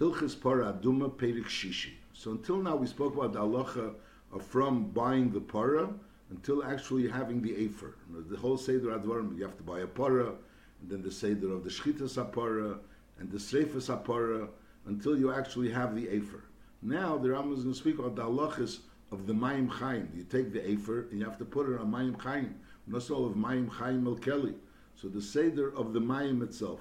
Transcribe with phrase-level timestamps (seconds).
[0.00, 1.92] Hilchis Para Aduma Perik Shishi.
[2.12, 3.94] So until now we spoke about the halacha
[4.32, 5.88] of from buying the para
[6.30, 7.94] until actually having the afer.
[8.28, 10.32] The whole Seder Advarim, you have to buy a para,
[10.80, 12.78] and then the Seder of the Shchitas Apara,
[13.20, 14.48] and the Sreifas Apara,
[14.86, 16.42] until you actually have the afer.
[16.82, 18.80] Now the Rambam is going to speak about the halachas
[19.12, 20.08] of the Mayim Chaim.
[20.12, 22.56] You take the afer and you have to put it on Mayim Chaim.
[22.88, 24.54] Not all of Mayim Chaim El Kelly.
[24.96, 26.80] So the Seder of the Mayim itself.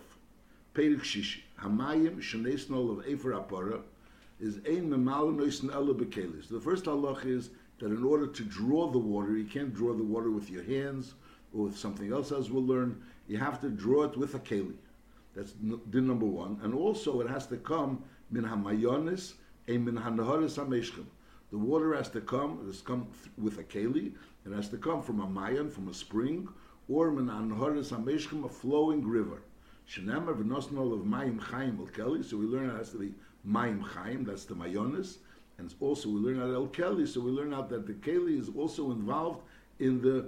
[0.73, 1.42] Perik Shishi.
[1.61, 3.81] Hamayim Shanesnol of Efer Apara
[4.39, 6.47] is Ein Memalim Noisen Ela Bekelis.
[6.49, 10.03] The first halach is that in order to draw the water, you can't draw the
[10.03, 11.13] water with your hands
[11.53, 13.01] or with something else, as we'll learn.
[13.27, 14.75] You have to draw it with a keli.
[15.35, 16.59] That's din number one.
[16.63, 19.33] And also it has to come min hamayonis
[19.67, 21.05] a min hanaharis hameshchem.
[21.51, 24.13] The water has to come, it has come with a keli,
[24.45, 26.49] it has to come from a mayan, from a spring,
[26.89, 29.41] or min hanaharis hameshchem, a flowing river.
[29.89, 33.13] V'nosnol of mayim chaim el keli, so we learn it has to be
[33.47, 35.17] mayim chaim, that's the mayonis,
[35.57, 38.49] and also we learn out el keli, so we learn out that the keli is
[38.57, 39.41] also involved
[39.79, 40.25] in the,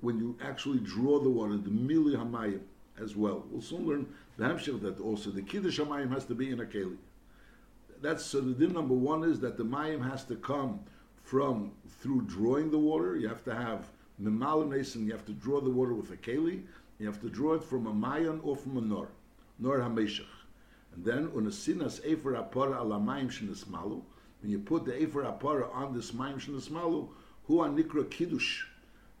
[0.00, 2.60] when you actually draw the water, the mili hamayim
[3.00, 3.44] as well.
[3.50, 6.64] We'll soon learn the Hamshach that also the Kiddush HaMayim has to be in a
[6.64, 6.96] Keli.
[8.02, 10.80] That's so the din number one is that the Mayim has to come
[11.22, 13.16] from through drawing the water.
[13.16, 13.86] You have to have
[14.22, 16.62] Mimalim Mason, you have to draw the water with a Keli.
[16.98, 19.08] You have to draw it from a Mayan or from a Nor,
[19.58, 20.26] Nor HaMeshach.
[20.94, 24.02] And then, unasinas Efer Apara ala Mayim Shenismalu,
[24.40, 27.08] when you put the Efer Apara on this Mayim Shenismalu,
[27.46, 28.64] who are Nikra Kiddush,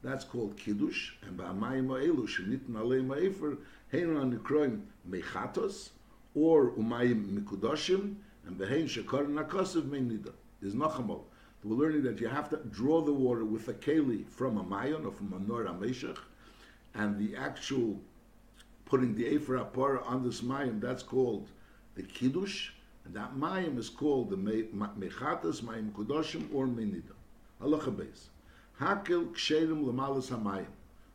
[0.02, 3.58] that's called Kiddush, and Ba'amayim Ha'elu, Shenitn Aleim Ha'efer,
[3.92, 5.90] Heinu Nikroim Mechatos,
[6.34, 8.14] or Umayim Mikudoshim,
[8.46, 10.32] and Behein Shekar Nakosiv Meinida.
[10.60, 11.22] There's Nachamol.
[11.64, 15.06] We're learning that you have to draw the water with a keli from a mayon
[15.06, 16.18] or from a nor ameshach,
[16.94, 18.00] and the actual
[18.84, 21.48] putting the efer apara on this mayim, that's called
[21.96, 22.70] the kiddush,
[23.04, 27.02] and that mayim is called the mechatas mayim kudoshim or menida.
[27.60, 28.28] Halacha beis.
[28.80, 30.66] Hakel ksherim lemalas hamayim.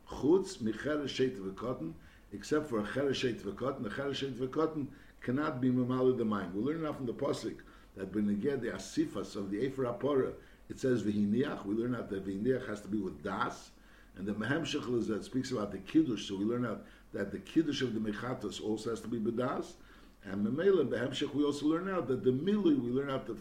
[0.08, 1.92] Chutz micheres shet v'kotten,
[2.32, 3.82] except for a cheres shet v'kotten.
[3.82, 4.86] The cheres shet v'kotten
[5.22, 6.52] cannot be memala the mayim.
[6.54, 7.56] We learn now from the pasuk
[7.96, 10.32] that when get the asifas of the Efer Apora,
[10.68, 11.64] it says v'hiniach.
[11.64, 13.70] We learn that v'hiniach has to be with das,
[14.16, 14.62] and the Mehem
[14.98, 16.28] is that speaks about the kiddush.
[16.28, 19.72] So we learn out that the kiddush of the mechatos also has to be bedas,
[20.24, 23.38] and memela Mehem we also learn out that the mili we learn out that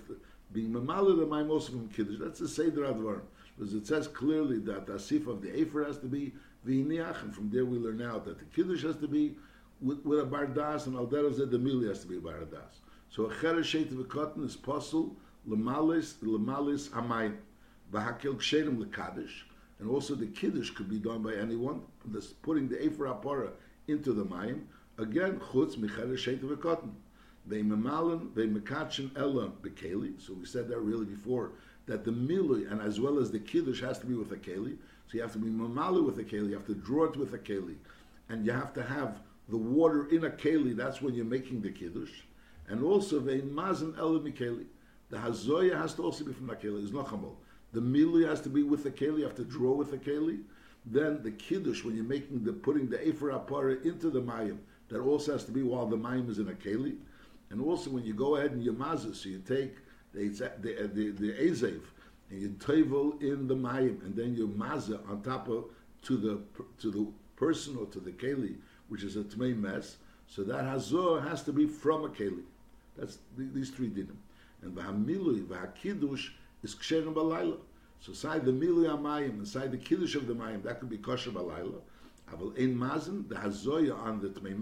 [0.51, 2.17] being memala the mayim also from kiddush.
[2.19, 3.21] That's the seder advarim
[3.57, 6.33] because it says clearly that the asif of the Efer has to be
[6.65, 9.35] v'hiniach, and from there we learn out that the kiddush has to be
[9.81, 12.79] with, with a bardas, and al the mili has to be a bardas.
[13.09, 15.15] So a cheres shet v'kotten is possible
[15.47, 17.35] lemalis lemalis hamayim
[17.91, 19.43] v'hakil ksherim lekadish,
[19.79, 21.81] and also the kiddush could be done by anyone.
[22.05, 23.51] This putting the efer apara
[23.87, 24.61] into the mayim
[24.97, 26.91] again chutz micheres shet v'kotten.
[27.45, 30.19] They memalim they mekatchen ella bekeli.
[30.21, 31.51] So we said that really before
[31.85, 34.77] that the milui and as well as the kiddush has to be with a keli.
[35.07, 36.49] So you have to be mamali with a keli.
[36.49, 37.75] You have to draw it with a keli,
[38.29, 40.75] and you have to have the water in a keli.
[40.75, 42.11] That's when you're making the kiddush
[42.69, 44.65] and also vein mazen el mikeli.
[45.09, 46.83] The hazoya has to also be from the keli.
[46.83, 47.35] It's not chamol.
[47.71, 49.19] The mili has to be with the keli.
[49.19, 50.41] You have to draw with the keli.
[50.85, 54.57] Then the kiddush when you're making the putting the efer apara into the mayim,
[54.89, 56.97] that also has to be while the mayim is in a keli.
[57.51, 58.75] And also when you go ahead and you
[59.13, 59.75] so you take
[60.13, 60.29] the
[60.61, 61.81] the the, the ezev
[62.29, 65.65] and you tevel in the mayim, and then you mazah on top of
[66.03, 66.41] to the
[66.79, 68.55] to the person or to the keli,
[68.87, 69.97] which is a tmei mess.
[70.27, 72.43] So that hazor has to be from a keli.
[72.97, 74.17] That's these three dinim.
[74.61, 76.29] And v'hamilui v'hakiddush
[76.63, 77.57] is ksherim balayla.
[77.99, 81.31] So side the milui amayim, inside the kiddush of the mayim, that could be kosher
[81.31, 81.81] balayla.
[82.31, 84.55] Aval ein mazen, the hazoya on the tmei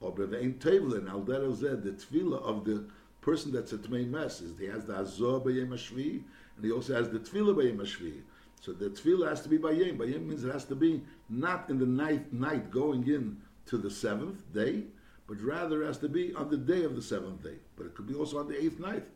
[0.00, 2.84] or ein tevlin, al derel the tefillah of the
[3.20, 6.22] person that's a tmei mes, is he has the hazoya b'yem hashvi,
[6.56, 8.20] and he also has the tefillah b'yem hashvi.
[8.60, 9.96] So the tefillah has to be by yem.
[9.96, 13.78] By yem means it has to be not in the ninth night going in to
[13.78, 14.84] the seventh day,
[15.26, 17.56] but rather has to be on the day of the seventh day.
[17.76, 19.06] But it could be also on the eighth night.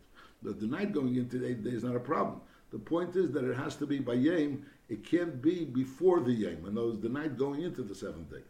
[0.43, 2.41] The, the night going into the eighth day is not a problem.
[2.71, 4.65] The point is that it has to be by Yom.
[4.89, 6.65] It can't be before the Yom.
[6.67, 8.43] Other words, the night going into the seventh day.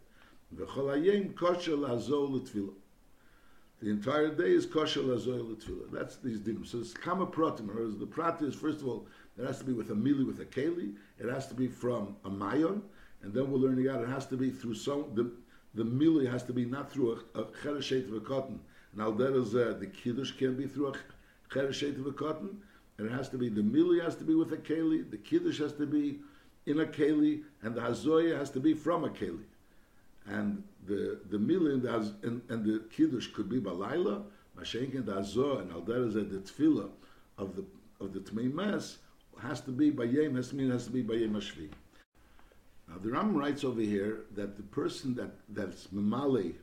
[3.81, 5.57] The entire day is kosher lazoy.
[5.93, 6.67] That's these dinim.
[6.67, 7.99] So it's kama pratim.
[7.99, 9.07] The prat is first of all
[9.39, 10.95] it has to be with a mili with a keli.
[11.19, 12.81] It has to be from a mayon,
[13.23, 15.31] and then we're learning out it has to be through some the
[15.75, 18.59] the mili has to be not through a, a of a cotton.
[18.95, 20.93] Now there is a, the kiddush can be through a
[21.51, 22.59] chereshet of cotton,
[22.99, 25.59] and it has to be the mili has to be with a keli, the kiddush
[25.59, 26.19] has to be
[26.67, 29.45] in a keli, and the hazoya has to be from a keli.
[30.27, 34.25] And the the mili and the, and, and the kiddush could be balayla,
[34.59, 36.91] Mashenkin the Azor and Aldera said the tefillah
[37.37, 37.65] of the
[38.01, 38.99] of the Tmei Mes
[39.41, 41.69] has to be by Yom has to be by Hashvi.
[42.89, 46.55] Now the Ram writes over here that the person that that's Mamale,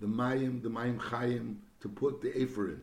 [0.00, 2.80] the Mayim, the Mayim Chayim, to put the Ephor in,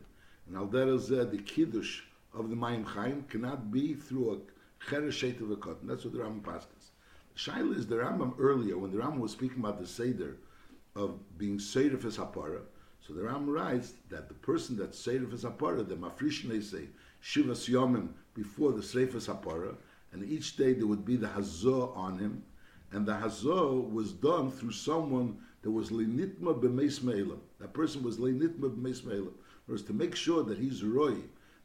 [0.52, 2.00] and Aldera the Kiddush
[2.34, 5.86] of the Mayim Chayim cannot be through a Chereshet of a cotton.
[5.86, 6.90] That's what the Ram passes.
[7.36, 10.36] Shaila is the Rambam earlier when the Rambam was speaking about the Seder
[10.96, 12.62] of being Seder for Sapara.
[13.06, 16.88] So the Ram writes that the person that's Seder for Sapara, the Mafrishne say
[17.20, 19.76] Shiva Yomim before the Srefa Sapara,
[20.12, 22.42] and each day there would be the Hazor on him,
[22.90, 27.38] and the Hazor was done through someone that was Leinitma b'meis.
[27.60, 29.04] That person was Leinitma b'meis
[29.70, 31.14] Whereas to make sure that he's Roy,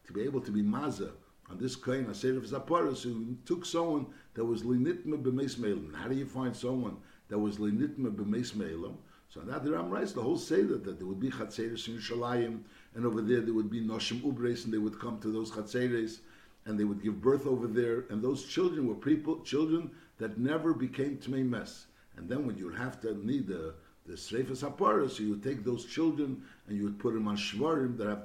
[0.05, 1.09] to be able to be Maza
[1.49, 4.05] on this kain Aseret of Zapara, so he took someone
[4.35, 5.91] that was Leinitma b'meis me'elam.
[5.95, 6.97] How do you find someone
[7.29, 8.97] that was Leinitma b'meis me'elam?
[9.31, 12.59] So that the Ram writes the whole Seder that there would be Chatzeres in Yerushalayim,
[12.93, 16.19] and over there there would be Noshim Ubres, and they would come to those Chatzeres,
[16.65, 20.75] and they would give birth over there, and those children were people, children that never
[20.75, 21.87] became Tmei Mes.
[22.17, 23.73] And then when you have to need the
[24.05, 27.37] the Sreifas Hapara, so you would take those children and you would put them on
[27.37, 28.23] Shvarim that have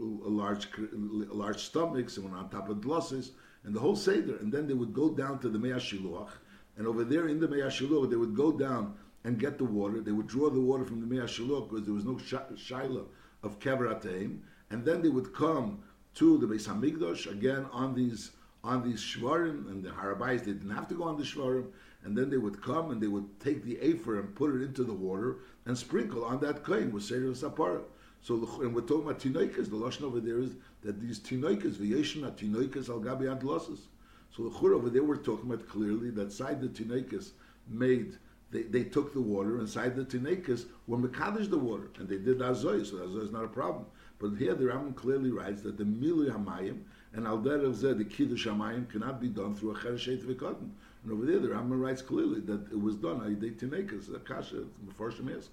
[0.00, 3.32] a large, large stomachs and on top of glosses,
[3.64, 4.36] and the whole Seder.
[4.36, 6.30] And then they would go down to the Mea Shiluach,
[6.76, 8.94] and over there in the Mea Shiluach, they would go down
[9.24, 10.00] and get the water.
[10.00, 13.04] They would draw the water from the Mea Shiluach because there was no Shaila
[13.42, 14.38] of Kever
[14.70, 15.82] and then they would come
[16.14, 18.32] to the Beis Hamikdash again on these
[18.64, 20.38] on these shvarim and the harabais.
[20.44, 21.66] They didn't have to go on the shvarim,
[22.04, 24.84] and then they would come and they would take the afer and put it into
[24.84, 27.82] the water and sprinkle on that kohen with seder sapara.
[28.22, 29.68] So and we're talking about tinoikas.
[29.68, 30.52] The lashon over there is
[30.82, 33.88] that these tinoikas, v'yeshna tinoikas al gabi adlosses.
[34.34, 37.30] So the chur over there we're talking about clearly that side the tinoikas
[37.68, 38.16] made.
[38.50, 42.38] They, they took the water inside the tinoikas were mekadosh the water and they did
[42.38, 43.86] azoy, so azoy is not a problem.
[44.18, 46.82] But here the Rambam clearly writes that the milu hamayim
[47.14, 50.70] and al of the kiddush hamayim cannot be done through a chereshet v'kotten.
[51.02, 55.36] And over there, the Rambam writes clearly that it was done by Tinekas, Akasha, Mefarshim
[55.36, 55.50] Esk.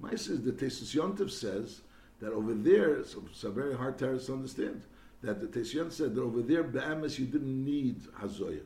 [0.00, 1.82] My says the Tesis Yontif says
[2.20, 4.82] that over there, it's, a very hard to understand,
[5.22, 8.62] that the Tesis said that over there, Be'emes, you didn't need Hazoya.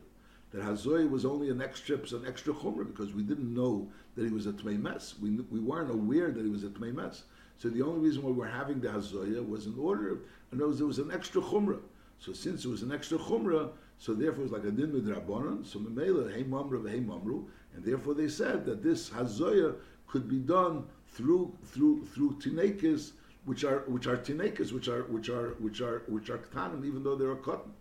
[0.53, 4.31] That Hazoya was only an extra, an extra chumrah because we didn't know that he
[4.33, 5.15] was a Tmei Mes.
[5.21, 7.25] We, we weren't aware that he was a Tmei Mes.
[7.59, 10.21] So the only reason why we're having the Hazoya was in order,
[10.51, 11.81] and there was, there was an extra chumrah.
[12.19, 15.67] So since it was an extra chumrah, so therefore it's like a din midrabanan.
[15.67, 19.75] So memela hey mamru hey mamru, and therefore they said that this hazoya
[20.07, 23.13] could be done through through through tinekes,
[23.45, 27.03] which are which are tinekes, which are which are which are which are ktanim, even
[27.03, 27.73] though they're a cotton,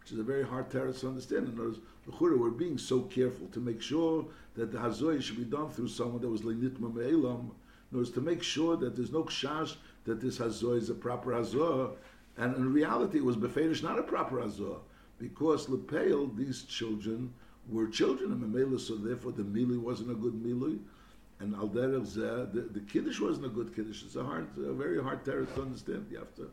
[0.00, 1.46] which is a very hard terrace to understand.
[1.46, 1.78] In other words,
[2.20, 4.26] we're being so careful to make sure
[4.56, 7.52] that the hazoya should be done through someone that was lenitma me'elam.
[7.92, 10.94] In other words, to make sure that there's no kshash that this hazoy is a
[10.94, 11.92] proper hazoy,
[12.36, 14.80] and in reality, it was beferish not a proper hazoy
[15.20, 17.32] because Lepeil, these children
[17.68, 20.78] were children of Mamela, so therefore the Mili wasn't a good Mili.
[21.38, 24.02] And Al Zeh, the, the Kiddush wasn't a good Kiddush.
[24.02, 26.06] It's a hard, a very hard terrace to understand.
[26.10, 26.50] You have to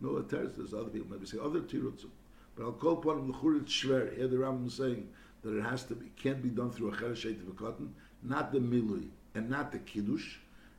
[0.00, 0.52] know a terrace.
[0.56, 2.10] There's other people, maybe say other tirutzim.
[2.56, 4.16] But I'll call upon the Shver.
[4.16, 5.08] Here the Rambam saying
[5.42, 8.52] that it has to be, can't be done through a Chereshet of a cotton, not
[8.52, 10.36] the Milui and not the Kiddush.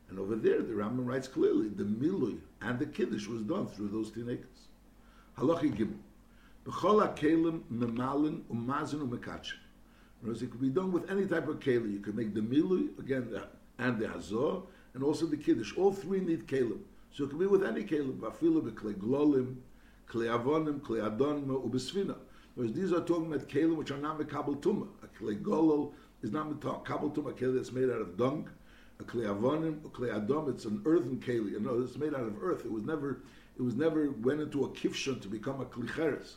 [0.09, 3.89] And over there, the Rambam writes clearly, the Milui and the Kiddush was done through
[3.89, 4.67] those teenagers.
[5.37, 5.99] Halachi Gimel.
[10.21, 11.93] Whereas it could be done with any type of keli.
[11.93, 13.33] You could make the milu, again,
[13.77, 14.61] and the hazor,
[14.93, 15.77] and also the kiddush.
[15.77, 16.81] All three need kelim.
[17.11, 18.19] So it could be with any kelim.
[18.19, 19.55] Vafilu b'klei glolim,
[20.09, 22.17] klei avonim, klei adonim, ubesvina.
[22.55, 24.87] Whereas these are talking about kelim which are not mekabel tuma.
[25.01, 28.49] A klei golol is not mekabel tuma, a keli that's made out of dung.
[28.99, 31.51] A klei avonim, a klei adom, it's an earthen keli.
[31.51, 32.65] You know, it's made out of earth.
[32.65, 33.21] It was never,
[33.57, 36.35] it was never went into a kifshon to become a klicheres.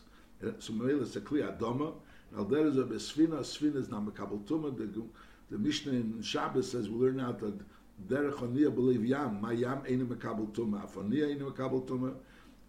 [0.59, 1.93] So Mamela is a Kli Adoma.
[2.37, 4.77] Now there is a Besfina, Sfina is not Mekabal Tuma.
[4.77, 5.03] The,
[5.51, 7.61] the Mishnah in Shabbos says we learn out that
[8.09, 12.15] Derech Onia believe Yam, my Yam ain't Mekabal Tuma, Afonia ain't Mekabal Tuma.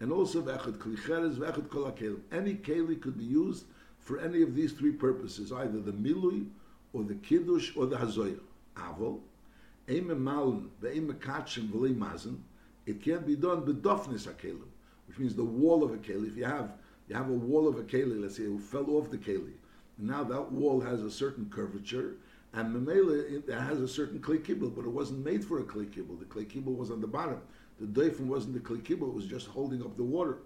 [0.00, 2.20] And also Vechad Kli Cheres, Vechad Kol HaKelim.
[2.30, 3.64] Any Keli could be used
[3.98, 6.46] for any of these three purposes, either the Milui,
[6.92, 8.38] or the Kiddush, or the Hazoya.
[8.76, 9.20] Avol,
[9.88, 12.42] Eim Malin, Ve'im Mekachim, V'lei Mazin,
[12.86, 14.68] it can't be done bedofnis HaKelim,
[15.08, 16.28] which means the wall of a Keli.
[16.28, 16.72] If you have
[17.08, 19.52] you have a wall of a keli, let's say, who fell off the keli.
[19.98, 22.14] Now that wall has a certain curvature,
[22.52, 25.86] and Memela it has a certain clay kibble, but it wasn't made for a clay
[25.86, 26.16] kibble.
[26.16, 27.40] The clay kibble was on the bottom.
[27.80, 30.38] The doifin wasn't the clay kibble, it was just holding up the water.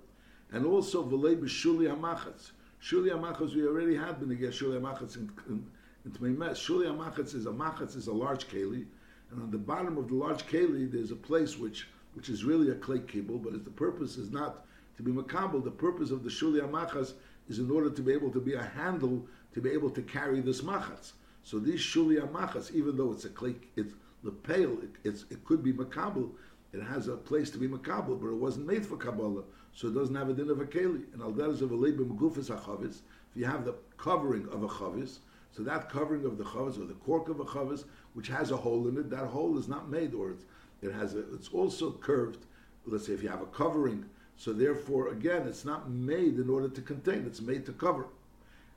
[0.50, 2.52] And also, v'lei b'shuli hamachatz.
[2.82, 5.66] Shuli hamachatz, we already had been against shuli hamachatz in, in,
[6.04, 8.86] in Shuli hamachatz is a machatz is a large keli,
[9.30, 12.70] and on the bottom of the large keli, there's a place which which is really
[12.70, 14.66] a clay kibble, but the purpose is not
[14.98, 15.64] to be makabel.
[15.64, 17.14] The purpose of the shuli amachas
[17.48, 19.24] is in order to be able to be a handle
[19.54, 21.12] to be able to carry this machas.
[21.42, 25.62] So these shuli amachas, even though it's a clay, it's the pale, it, it could
[25.62, 26.30] be makabel.
[26.72, 29.94] It has a place to be makabel, but it wasn't made for kabbalah, so it
[29.94, 31.04] doesn't have a din of a keli.
[31.14, 32.98] And al of a gufis achavis.
[33.30, 35.18] If you have the covering of a chavis,
[35.52, 38.56] so that covering of the chavis or the cork of a chavis, which has a
[38.56, 40.44] hole in it, that hole is not made, or it's,
[40.82, 42.44] it has a, it's also curved.
[42.86, 44.04] Let's say if you have a covering,
[44.38, 48.06] so therefore again, it's not made in order to contain; it's made to cover.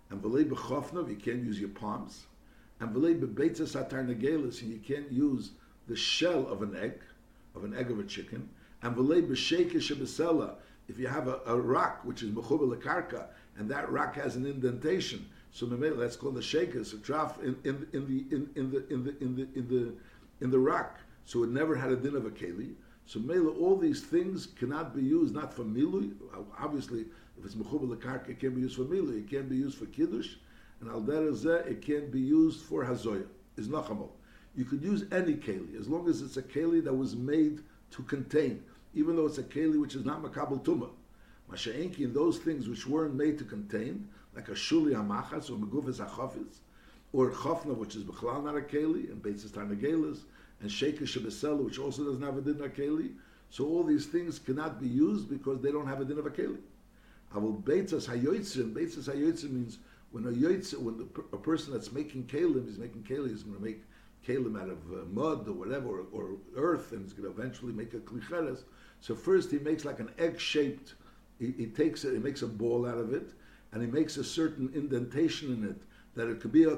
[0.09, 2.25] And v'lei b'chofnav, you can't use your palms.
[2.79, 5.51] And v'lei b'beitza satar negelis, you can't use
[5.87, 6.99] the shell of an egg,
[7.55, 8.49] of an egg of a chicken.
[8.81, 10.55] And v'lei b'sheikish b'sela,
[10.89, 14.45] if you have a, a rock which is mechubel karka, and that rock has an
[14.45, 18.87] indentation, so that's called the shakas, a trough in, in, in, the in, in the
[18.91, 19.93] in the in the in the
[20.45, 20.97] in the rock.
[21.25, 22.73] So it never had a din of a keli.
[23.05, 26.13] So mele, all these things cannot be used not for milui.
[26.59, 27.05] Obviously,
[27.37, 29.19] if it's mechubel karka, it can be used for milui.
[29.19, 30.35] It can be used for kiddush,
[30.79, 33.25] and al it can be used for hazoya.
[33.57, 34.09] Is nachamol.
[34.55, 38.03] You could use any keli as long as it's a keli that was made to
[38.03, 40.89] contain, even though it's a keli which is not makabel tuma.
[41.51, 46.59] Masha'enki those things which weren't made to contain, like a shuli amachas or megufis achafis,
[47.11, 50.19] or chafna, which is b'chalal not a keli, and beitzis tarnagelas,
[50.61, 53.11] and sheikah shebesela, which also doesn't have a din of keli.
[53.49, 56.29] So all these things cannot be used because they don't have a din of a
[56.29, 56.59] keli.
[57.33, 59.77] Avol beitzas hayotzim, beitzas hayotzim means
[60.11, 63.57] when a yotzim, when the, a person that's making kelim is making kelim, he's going
[63.57, 63.83] to make
[64.27, 67.73] kelim out of uh, mud or whatever, or, or, earth, and he's going to eventually
[67.73, 68.63] make a klicheres.
[68.99, 70.93] So first he makes like an egg-shaped,
[71.39, 73.31] he, he takes it, he makes a ball out of it,
[73.71, 75.81] and he makes a certain indentation in it
[76.15, 76.77] that it could be a,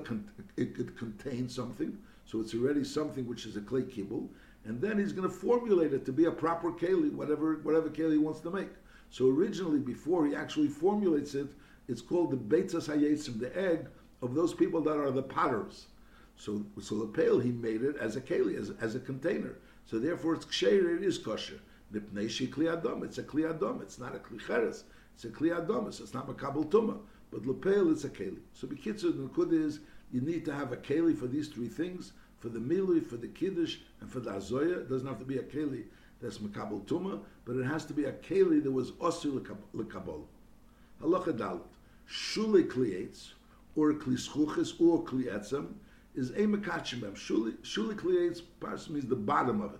[0.56, 1.98] it could contain something.
[2.25, 4.30] So it's already something which is a clay kibble,
[4.65, 8.13] and then he's going to formulate it to be a proper keli, whatever whatever keli
[8.13, 8.70] he wants to make.
[9.10, 11.48] So originally, before he actually formulates it,
[11.88, 13.88] it's called the beitzas hayetzim, the egg
[14.22, 15.88] of those people that are the potters.
[16.36, 19.58] So, so the pail he made it as a keli, as, as a container.
[19.86, 21.60] So therefore, it's ksher, it is kosher.
[21.94, 23.82] Nipnashi kliadom, it's a kli adom.
[23.82, 24.86] It's not a kli cheres.
[25.13, 25.94] It's a kli adom.
[25.94, 26.98] So it's not makabel tuma.
[27.32, 28.39] But the lepel is a keli.
[28.53, 29.80] So bekitzer, the kud is
[30.13, 33.27] you need to have a keli for these three things: for the milui, for the
[33.27, 34.77] kiddush, and for the azoya.
[34.82, 35.84] It doesn't have to be a keli
[36.22, 39.43] that's makabel tuma, but it has to be a keli that was osir
[39.75, 40.24] lekabol.
[41.01, 41.62] Halacha dalit.
[42.10, 43.34] Shule kliates
[43.75, 45.74] or klischuches or klietzem
[46.15, 47.15] is a mekachimem.
[47.15, 49.79] Shule kliates means the bottom of it.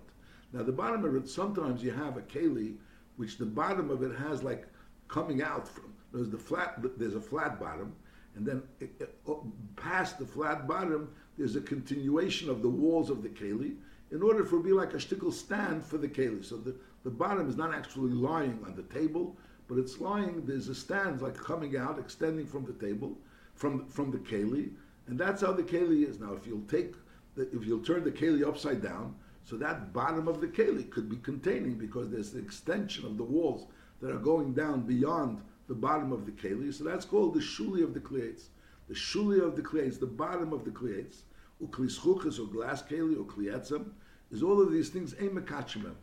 [0.52, 2.76] Now the bottom of it, sometimes you have a keli,
[3.16, 4.66] which the bottom of it has like
[5.08, 5.92] coming out from.
[6.12, 6.80] There's the flat.
[6.98, 7.94] There's a flat bottom,
[8.36, 13.10] and then it, it, oh, past the flat bottom, there's a continuation of the walls
[13.10, 13.76] of the keli,
[14.10, 16.44] in order for it to be like a shtickle stand for the keli.
[16.44, 16.74] So the,
[17.04, 19.36] the bottom is not actually lying on the table,
[19.68, 20.44] but it's lying.
[20.44, 23.16] There's a stand like coming out, extending from the table,
[23.54, 24.70] from from the keli,
[25.06, 26.20] and that's how the keli is.
[26.20, 26.94] Now, if you'll take,
[27.34, 29.14] the, if you'll turn the keli upside down,
[29.44, 33.24] so that bottom of the keli could be containing because there's the extension of the
[33.24, 33.66] walls
[34.00, 36.72] that are going down beyond the bottom of the keli.
[36.72, 38.48] So that's called the shuli of the kliates.
[38.88, 41.22] The shuli of the kliates, the bottom of the kliates,
[41.62, 43.86] uklischuchas or glass keli or kliatzim,
[44.30, 45.94] is all of these things aim mekachimem.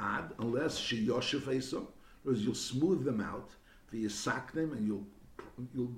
[0.00, 1.86] Ad, unless she esam,
[2.22, 3.50] whereas you'll smooth them out,
[3.92, 5.06] you sack them and you'll
[5.74, 5.92] you'll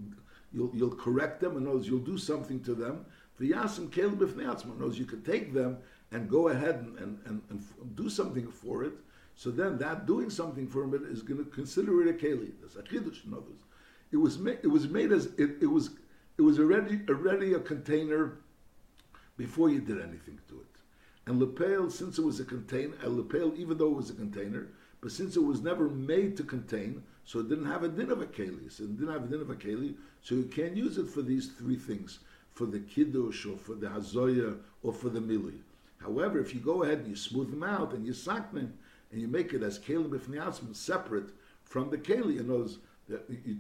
[0.52, 3.06] you'll, you'll correct them, and knows you'll do something to them.
[3.40, 5.78] V'yasim keli b'fnei knows you could take them
[6.10, 8.92] and go ahead and, and, and, and, do something for it,
[9.36, 12.52] so then that doing something for it is going to consider it a keli.
[12.60, 13.24] That's a chiddush.
[13.24, 13.58] In others,
[14.12, 14.58] it was made.
[14.62, 15.90] It was made as it, it was.
[16.36, 18.38] It was already already a container
[19.36, 20.66] before you did anything to it.
[21.26, 24.68] And lepel, since it was a container, a lepel, even though it was a container,
[25.00, 28.20] but since it was never made to contain, so it didn't have a din of
[28.20, 28.70] a keli.
[28.70, 31.22] So it didn't have a din of a keli, so you can't use it for
[31.22, 32.20] these three things:
[32.52, 35.58] for the kiddush, or for the hazoya, or for the mili.
[35.98, 38.74] However, if you go ahead and you smooth them out and you sack them
[39.14, 41.30] and you make it as kelim b'fniatzim separate
[41.62, 42.78] from the keli, in those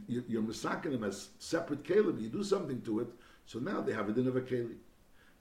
[0.08, 3.06] you, you're misaking them as separate kelim, you do something to it,
[3.46, 4.74] so now they have a din of a keli.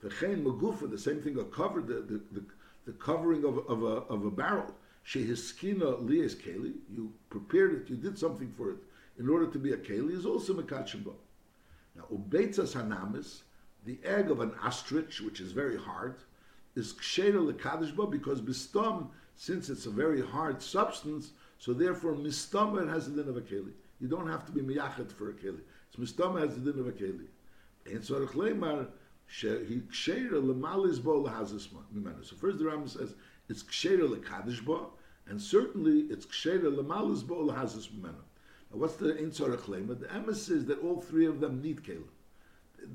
[0.01, 2.43] The chen magufa, the same thing, a cover, the, the, the,
[2.85, 4.75] the covering of, of, a, of a barrel.
[5.07, 8.77] Shehiskina liyas keli, you prepared it, you did something for it
[9.17, 11.13] in order to be a keli, is also mekachimbo.
[11.95, 13.41] Now, ubeitzas hanamis,
[13.83, 16.17] the egg of an ostrich, which is very hard,
[16.75, 23.11] is ksheira lekadishba because bistam, since it's a very hard substance, so therefore mistama has
[23.11, 23.71] the din of a keli.
[23.99, 25.61] You don't have to be miyachet for a keli.
[25.87, 27.27] It's mistama has the din of a keli.
[27.85, 28.87] And leimar
[29.27, 32.23] he ksheira lemalis bo lahazisma.
[32.23, 33.15] So first the Rambam says
[33.49, 34.87] it's ksheira lekadishba,
[35.27, 38.15] And certainly it's ksheira lemalis bo lahazis mena.
[38.71, 42.03] Now what's the ein tzorach The emes is that all three of them need kelim.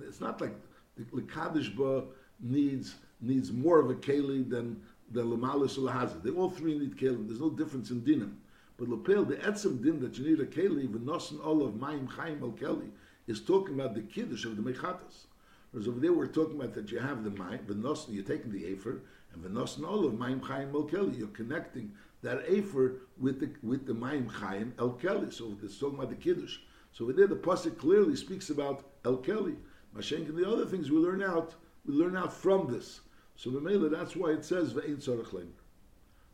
[0.06, 0.54] It's not like
[0.96, 2.04] the Lekadosh Ba
[2.40, 4.80] needs needs more of a keli than
[5.10, 6.22] the lemalis or lahazis.
[6.22, 7.26] They all three need kelim.
[7.26, 8.34] There's no difference in dinim.
[8.76, 12.42] But lapel the etzem din that you need a keli v'nosen all of mayim chayim
[12.42, 12.90] al keli
[13.26, 15.26] is talking about the kiddush of the mechatas.
[15.70, 18.66] Whereas over there we're talking about that you have the mayim v'nosen you're taking the
[18.66, 19.00] afer
[19.32, 21.18] and v'nosen all of mayim chayim al keli.
[21.18, 25.32] You're connecting that afer with the with the mayim chayim el keli.
[25.32, 26.58] So it's talking about the kiddush.
[26.92, 29.56] So over there the pasuk clearly speaks about el keli.
[29.96, 31.54] Mashenk and the other things we learn out
[31.86, 33.00] we learn out from this.
[33.38, 35.46] So Mamela, that's why it says ve'ein tzorach lemer.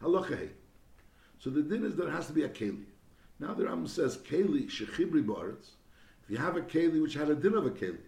[0.02, 0.48] Halacha
[1.38, 2.86] so the din is there has to be a keli.
[3.38, 5.72] Now the Rambam says keli shechibri baritz.
[6.22, 7.98] If you have a keli which had a din of a keli,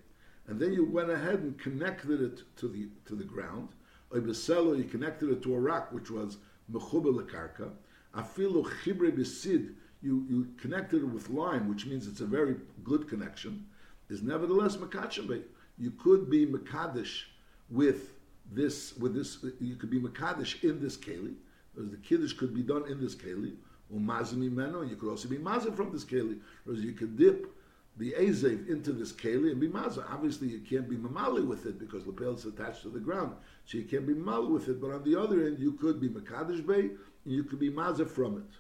[0.47, 3.69] and then you went ahead and connected it to the to the ground,
[4.11, 6.39] or beselo you connected it to a rock which was
[6.73, 7.73] mechuber lekarka,
[8.15, 13.07] afilu chibri besid you you connected it with lime, which means it's a very good
[13.07, 13.67] connection,
[14.09, 15.43] is nevertheless makachim.
[15.77, 17.25] You could be makadish
[17.69, 18.15] with
[18.51, 19.45] this with this.
[19.61, 21.35] You could be makadish in this keli
[21.77, 23.55] Whereas the kiddush could be done in this keli,
[23.93, 26.39] or mazim imeno, and you could also be mazim from this keli.
[26.65, 27.55] Whereas you could dip
[27.99, 30.03] the azev into this keli and be mazim.
[30.11, 33.37] Obviously, you can't be mamali with it because the pail is attached to the ground,
[33.67, 34.81] so you can't be mamali with it.
[34.81, 38.09] But on the other end, you could be makadosh bay, and you could be mazim
[38.09, 38.57] from it.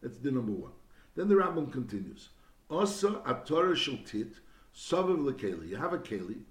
[0.00, 0.72] That's the number one.
[1.16, 2.28] Then the Rambam continues.
[2.70, 4.34] Asa atorah shaltit
[4.76, 5.70] savav lekeli.
[5.70, 6.42] You have a keli,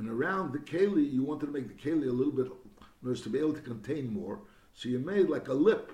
[0.00, 3.20] and around the keli, you wanted to make the keli a little bit, in order
[3.20, 4.40] to be able to contain more.
[4.72, 5.92] So you made like a lip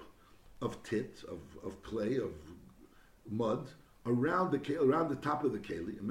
[0.63, 2.31] of tit, of, of clay, of
[3.29, 3.67] mud,
[4.07, 5.99] around the keli, around the top of the keli.
[5.99, 6.09] And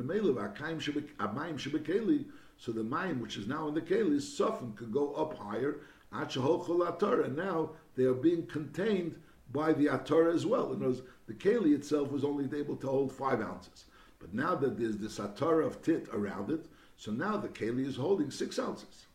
[2.58, 5.78] so the mayim, which is now in the keli, soften could go up higher.
[6.12, 9.22] And now they are being contained
[9.54, 10.74] by the atar as well.
[10.74, 13.86] In other words, the keli itself was only able to hold five ounces.
[14.25, 16.65] But now that there's this atar of tit around it,
[16.97, 19.06] so now the keli is holding six ounces.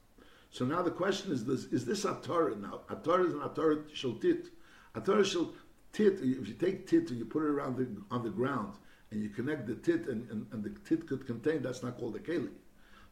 [0.52, 2.82] So now the question is: this, Is this atar now?
[2.88, 4.50] Atar is an atar shaltit.
[4.94, 6.22] Atar shaltit.
[6.22, 8.74] If you take tit and you put it around the, on the ground
[9.10, 12.14] and you connect the tit and, and, and the tit could contain, that's not called
[12.14, 12.50] a keli.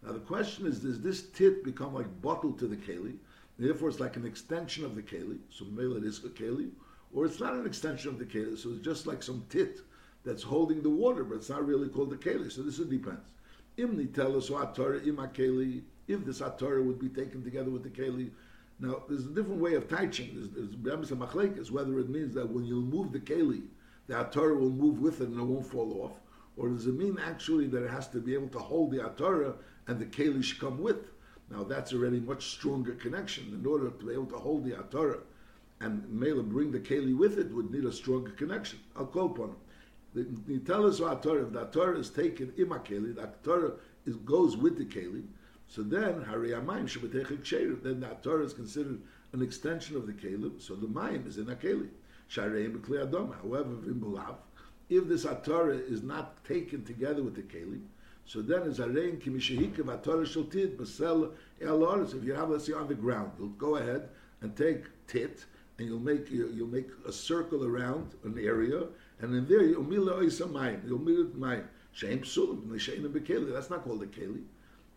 [0.04, 3.16] Now the question is: Does this tit become like bottled to the keli?
[3.58, 5.38] Therefore, it's like an extension of the keli.
[5.50, 6.70] So maybe it is a keli,
[7.12, 8.56] or it's not an extension of the keli.
[8.56, 9.80] So it's just like some tit
[10.24, 12.50] that's holding the water, but it's not really called the keli.
[12.50, 13.32] So this depends.
[13.78, 17.82] Imni tell us what Torah ima keli if the satorah would be taken together with
[17.82, 18.30] the keli.
[18.80, 20.30] Now, there's a different way of teaching.
[20.34, 23.62] There's, there's whether it means that when you move the keli,
[24.06, 26.12] the atorah will move with it and it won't fall off,
[26.56, 29.54] or does it mean actually that it has to be able to hold the atorah
[29.86, 31.10] and the keli should come with?
[31.50, 33.52] Now, that's already much stronger connection.
[33.54, 35.20] In order to be able to hold the atorah
[35.80, 38.80] and Mela bring the keli with it would need a stronger connection.
[38.96, 39.56] I'll call upon him.
[40.18, 43.72] The, the tell us if the Torah is taken ima keli, the Torah
[44.06, 45.24] is, goes with the keli,
[45.68, 49.00] so then, Hariyamayim Shabbatech Ksherim, then that Torah is considered
[49.32, 51.90] an extension of the Kalim, so the Mayim is in a Kalim.
[52.30, 53.34] Shareim B'Kli Adom.
[53.42, 54.36] However, Vimbulav,
[54.88, 57.82] if this Torah is not taken together with the Kalim,
[58.24, 62.14] so then it's Arein Kimishahikav Atorah Shaltid, Basel Eloris.
[62.14, 64.08] If you have, let's say, on the ground, you'll go ahead
[64.40, 65.44] and take tit,
[65.78, 68.84] and you'll make you'll make a circle around an area,
[69.20, 71.64] and in there you'll mila oisamayim, you'll mila mayim.
[71.92, 73.52] Shem psulim, nishein bekeli.
[73.52, 74.42] That's not called a keli.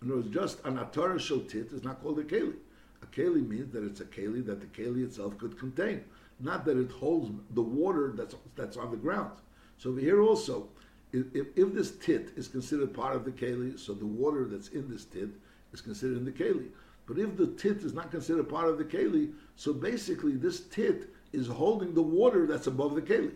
[0.02, 2.56] In other words, just an atara shotit is not called a keli.
[3.02, 6.04] A keli means that it's a keli that the keli itself could contain,
[6.40, 9.32] not that it holds the water that's that's on the ground.
[9.78, 10.70] So here also,
[11.12, 14.90] if, if this tit is considered part of the keli, so the water that's in
[14.90, 15.30] this tit
[15.74, 16.68] is considered in the keli.
[17.08, 21.10] But if the tit is not considered part of the keli, so basically this tit
[21.34, 23.32] is holding the water that's above the keli.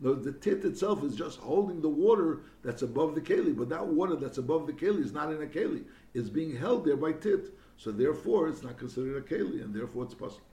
[0.00, 3.86] The, the tit itself is just holding the water that's above the keli, but that
[3.86, 5.84] water that's above the keli is not in a keli.
[6.14, 7.50] It's being held there by tit.
[7.76, 10.46] So therefore, it's not considered a keli, and therefore it's possible.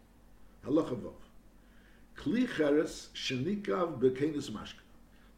[0.66, 1.14] Halachavav.
[2.18, 4.82] Kli cheres shenikav bekenis mashka.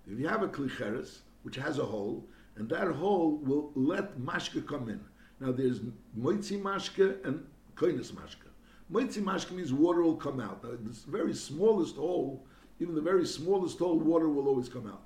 [0.10, 4.18] If you have a kli cheres, which has a hole, and that hole will let
[4.20, 5.02] mashka come in.
[5.40, 5.82] Now there's
[6.18, 8.48] moitzi mashka and koinis mashka.
[8.92, 10.64] Moitzi mashka means water will come out.
[10.64, 12.46] Now, this very smallest hole
[12.80, 15.04] even the very smallest hole, water will always come out.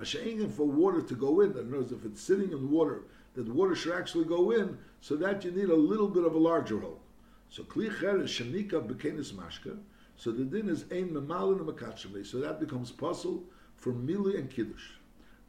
[0.00, 3.02] Masha'ingin for water to go in, that knows if it's sitting in water,
[3.34, 6.38] that water should actually go in, so that you need a little bit of a
[6.38, 7.00] larger hole.
[7.48, 9.78] So kli is shanika bekenis mashka,
[10.16, 13.44] so the din is ein memalin and so that becomes puzzle
[13.76, 14.92] for mili and kiddush.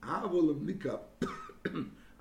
[0.03, 0.99] Avolim nikav,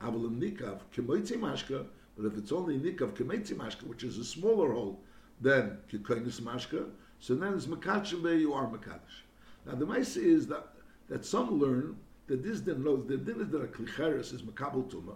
[0.03, 1.85] avolim nikav, kemoitzi mashka,
[2.17, 5.01] but if it's only nikav kemoitzi mashka, which is a smaller hole
[5.41, 6.89] than kemoitzi mashka,
[7.19, 9.23] so then it's makachim you are makadosh.
[9.67, 10.69] Now the mice is that
[11.09, 11.97] that some learn
[12.27, 15.15] that this din knows the din is that a klicheres is makabel tuma,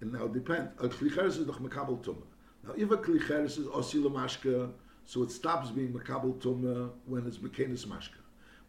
[0.00, 2.22] and now depend a klicheres is doch makabel tuma.
[2.66, 4.72] Now if a klicheres is osila mashka,
[5.04, 8.20] so it stops being makabel tuma when it's mekenis mashka.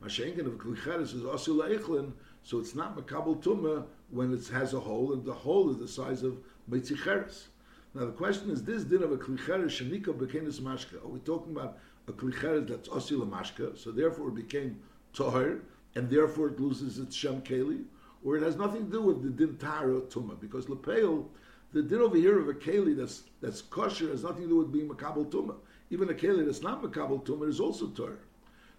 [0.01, 2.13] Mashenkin of klicheres is osila eichlin,
[2.43, 5.87] so it's not makabel tuma when it has a hole, and the hole is the
[5.87, 6.37] size of
[6.69, 7.47] mitzicheres.
[7.93, 11.03] Now the question is, this din of a klicheres shenika bekenis mashka.
[11.03, 14.79] Are we talking about a klicheres that's osila mashka, so therefore it became
[15.13, 15.61] toher,
[15.95, 17.83] and therefore it loses its shem keli,
[18.23, 21.25] or it has nothing to do with the din tara tuma, because lepeil,
[21.71, 24.71] the din over here of a keli that's that's kosher has nothing to do with
[24.71, 25.55] being makabel tuma.
[25.89, 28.17] Even a keli that's not makabel tuma is also toher.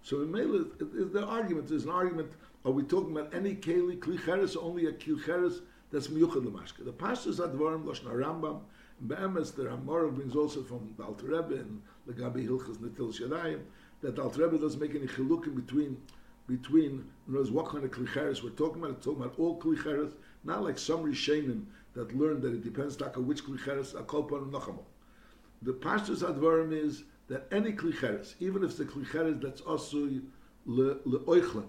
[0.03, 2.31] So in Mela, the argument is an argument.
[2.67, 6.85] Are we talking about any keli klicheres, only a klicheres that's miyuchad lemashka?
[6.85, 8.61] The pastors advarim lashna Rambam.
[9.07, 13.61] Be'emes, the Ramorah brings also from the Alter Rebbe and Legabi Hilchas Netil Shadayim
[14.01, 15.97] that the Alter Rebbe doesn't make any chilukim between
[16.47, 18.97] between you know, what kind of klicheres we're talking about.
[18.97, 20.13] It's talking about all klicheres,
[20.45, 24.85] not like some Rishenim that learned that it depends like which klicheres a kolpan nachamo.
[25.63, 30.11] The pastors advarim is that any klicheres, even if it's a klicheres that's also
[30.69, 31.67] leoichlin,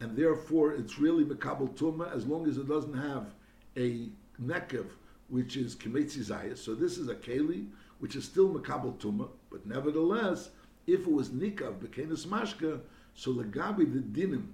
[0.00, 3.34] and therefore it's really mekabel tuma, as long as it doesn't have
[3.76, 4.08] a
[4.40, 4.86] nekev,
[5.28, 6.58] which is kimetzi zayas.
[6.58, 7.66] So this is a keli,
[7.98, 10.50] which is still mekabel tuma, but nevertheless,
[10.86, 12.80] if it was nikav bekenis mashka,
[13.14, 14.46] so legabi the dinim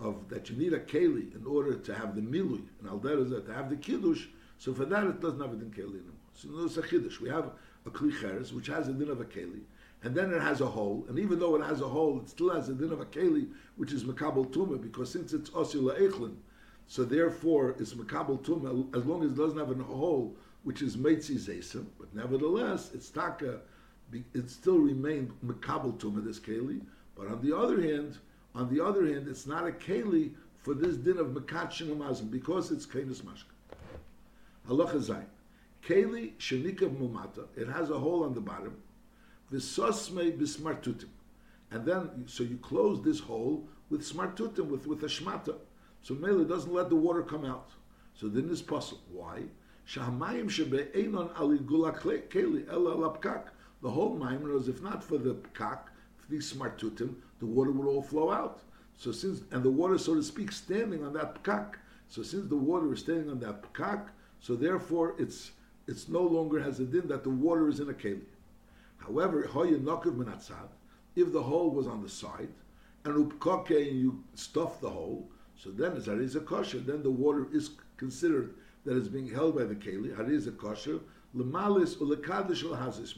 [0.00, 3.52] of that you need a keli in order to have the milui and al to
[3.54, 4.26] have the kiddush.
[4.58, 6.22] So for that it doesn't have a din keli anymore.
[6.34, 7.20] So it's a kiddush.
[7.20, 7.50] We have
[7.86, 9.60] a kli which has a din of a keli,
[10.02, 12.50] and then it has a hole, and even though it has a hole, it still
[12.50, 16.34] has a din of a keli, which is makabel tuma, because since it's osila eichlin,
[16.86, 20.96] so therefore it's makabel tuma as long as it doesn't have a hole, which is
[20.96, 23.60] meitzi zesim, but nevertheless it's taka,
[24.12, 26.80] it still remained makabel tuma this keli,
[27.16, 28.18] but on the other hand,
[28.54, 32.70] on the other hand, it's not a keli for this din of mekachin umazim because
[32.70, 33.52] it's kenis mashka.
[34.68, 35.24] Halacha zayin.
[35.86, 37.46] Keli shenikav mumata.
[37.56, 38.76] It has a hole on the bottom.
[39.52, 41.08] V'sosmei bismartutim.
[41.70, 45.56] And then, so you close this hole with smartutim, with, with a shmata.
[46.02, 47.70] So Mele doesn't let the water come out.
[48.14, 49.02] So then it's possible.
[49.10, 49.44] Why?
[49.88, 51.98] Shahamayim shebe einon aligula
[52.28, 53.48] keli ela lapkak.
[53.80, 55.78] The whole maim knows if not for the for
[56.32, 58.60] these smartutim, the water would all flow out.
[58.96, 61.74] So since, and the water, so to speak, standing on that pkak.
[62.08, 64.08] So since the water is standing on that pkak,
[64.40, 65.52] so therefore it's
[65.86, 68.22] it's no longer has a din that the water is in a keli.
[68.98, 72.48] However, if the hole was on the side,
[73.04, 76.78] and upkake and you stuff the hole, so then it's hariza kosher.
[76.78, 81.00] Then the water is considered that it's being held by the keli hariza kosher
[81.36, 83.14] lemalis ulekadish ulhazis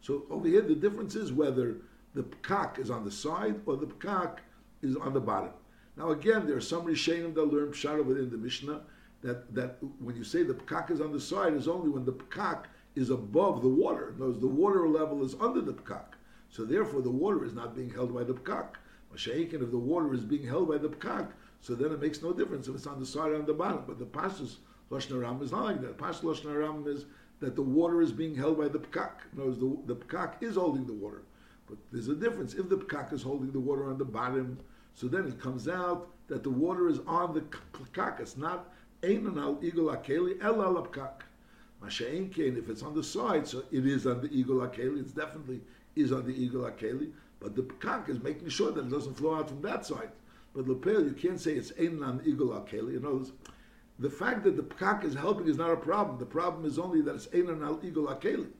[0.00, 1.76] So over here, the difference is whether
[2.14, 4.38] the pkak is on the side or the pkak
[4.82, 5.52] is on the bottom.
[5.96, 8.80] Now again, there are some rishenim that learn pshara within the Mishnah
[9.22, 12.12] that, that when you say the pkak is on the side is only when the
[12.12, 14.14] pkak is above the water.
[14.18, 16.14] Knows the water level is under the pkak.
[16.50, 18.74] So therefore the water is not being held by the pkak.
[19.14, 21.28] Mashaikin, if the water is being held by the pkak,
[21.60, 23.84] so then it makes no difference if it's on the side or on the bottom.
[23.86, 24.56] But the Pashas
[24.90, 25.96] Lashon Ram is not like that.
[25.96, 27.04] Pashas Lashon Ram is
[27.40, 29.12] that the water is being held by the pkak.
[29.36, 31.22] Knows the, the pkak is holding the water.
[31.68, 32.54] But there's a difference.
[32.54, 34.58] If the pkak is holding the water on the bottom,
[34.94, 38.20] so then it comes out that the water is on the pkak.
[38.20, 38.72] It's not
[39.02, 41.22] Einan al igul akeli el al apkak.
[41.82, 45.00] Masha'en kain, if it's on the side, so it is on the igul akeli.
[45.00, 45.60] It's definitely
[45.96, 47.10] is on the igul akeli.
[47.40, 50.10] But the pkak is making sure that it doesn't flow out from that side.
[50.54, 52.92] But lepel, you can't say it's einan on igul akeli.
[52.92, 53.26] You know,
[53.98, 56.18] the fact that the pkak is helping is not a problem.
[56.18, 58.50] The problem is only that it's einan al igul akeli.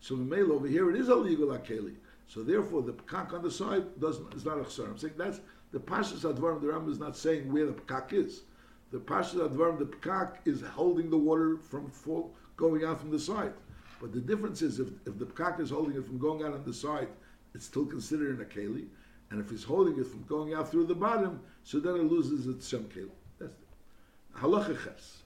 [0.00, 1.96] So the male over here, it is al igul akeli.
[2.28, 4.88] So therefore, the pkak on the side doesn't is not a chsar.
[4.88, 5.40] I'm saying that's
[5.72, 6.60] the pashas advarim.
[6.60, 8.42] The Ram is not saying where the pkak is
[8.90, 13.18] the Pasha Advarim, the Pekak, is holding the water from fall, going out from the
[13.18, 13.52] side.
[14.00, 16.64] But the difference is if, if the Pekak is holding it from going out on
[16.64, 17.08] the side,
[17.54, 18.86] it's still considered in a Keli.
[19.30, 22.46] And if he's holding it from going out through the bottom, so then it loses
[22.46, 23.10] its Shem Keli.
[23.38, 24.38] That's it.
[24.40, 25.22] Halacha Ches.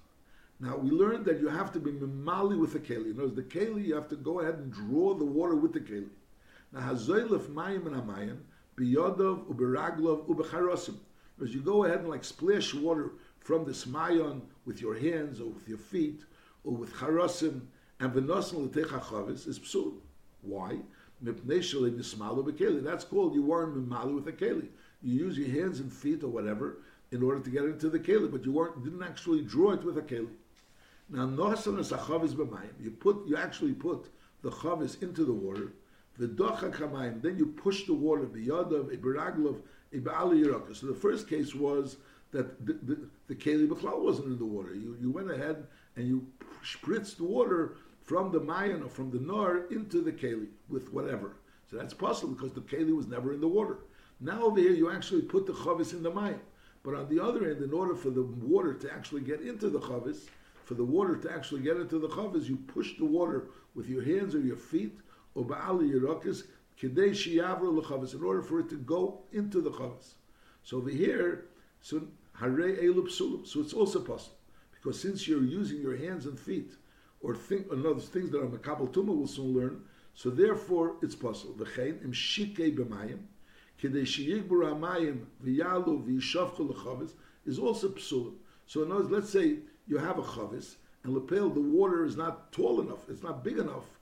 [0.59, 3.07] Now we learned that you have to be mimali with the keli.
[3.07, 5.73] In other words, the keli you have to go ahead and draw the water with
[5.73, 6.09] the keli.
[6.72, 8.38] Now hazoylef mayim and amayim
[8.76, 10.96] biyodov uberaglov ubecharosim.
[11.38, 15.46] Because you go ahead and like splash water from the smayon with your hands or
[15.46, 16.24] with your feet
[16.64, 17.62] or with charosim
[18.00, 19.94] and v'nosim l'techa chavis is psul.
[20.42, 20.78] Why?
[21.20, 21.40] That's
[23.04, 24.68] called you weren't mimalu with a keli.
[25.02, 26.78] You use your hands and feet or whatever
[27.12, 29.98] in order to get into the keli, but you weren't didn't actually draw it with
[29.98, 30.30] a keli.
[31.08, 32.72] Now nosan is b'mayim.
[32.80, 34.08] You put you actually put
[34.42, 35.72] the chavis into the water.
[36.18, 37.22] The docha kamayim.
[37.22, 39.61] Then you push the water biyadav ibiraglov
[39.94, 40.75] Yeraka.
[40.75, 41.96] So the first case was
[42.33, 44.75] that the, the, the Keli B'chlal wasn't in the water.
[44.75, 46.27] You, you went ahead and you
[46.64, 51.37] spritzed the water from the Mayan or from the Nar into the Keli with whatever.
[51.70, 53.79] So that's possible because the Keli was never in the water.
[54.20, 56.40] Now over here you actually put the Chavis in the Mayan.
[56.83, 59.79] But on the other end, in order for the water to actually get into the
[59.79, 60.27] Chavis,
[60.64, 64.03] for the water to actually get into the Chavis, you push the water with your
[64.03, 64.98] hands or your feet,
[65.35, 65.45] in
[68.25, 70.14] order for it to go into the Chavis.
[70.62, 71.47] So over here,
[71.81, 72.03] so
[72.35, 74.37] Hare Elu Psulim, so it's also possible.
[74.73, 76.73] Because since you're using your hands and feet,
[77.21, 81.55] or think another things that are Makabal Tuma will soon learn, so therefore it's possible.
[81.55, 83.21] V'chein im shikei b'mayim,
[83.81, 87.14] kedei sheyigbur ha'mayim v'yalu v'yishavchu l'chavis,
[87.47, 88.35] is also psulim.
[88.66, 92.16] So in other words, let's say you have a chavis, and lapel, the water is
[92.16, 93.99] not tall enough, it's not big enough,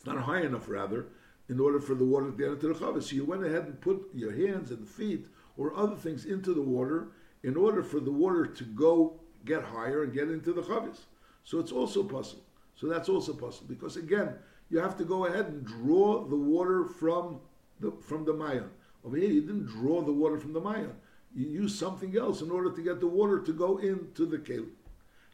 [0.00, 1.08] it's not high enough rather,
[1.50, 3.02] in order for the water to get into the chavis.
[3.02, 5.26] So you went ahead and put your hands and feet
[5.58, 7.08] or other things into the water
[7.42, 11.00] in order for the water to go get higher and get into the chavis.
[11.44, 12.44] So it's also possible.
[12.76, 14.36] So that's also possible because again,
[14.70, 17.40] you have to go ahead and draw the water from
[17.80, 18.70] the from the mayan.
[19.04, 20.94] Over here, you didn't draw the water from the mayan.
[21.34, 24.70] You use something else in order to get the water to go into the keli.